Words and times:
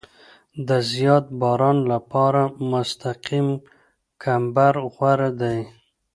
د 0.67 0.69
زیات 0.91 1.25
باران 1.41 1.77
لپاره 1.91 2.41
مستقیم 2.71 3.47
کمبر 4.23 4.73
غوره 4.95 5.29
دی 5.41 5.59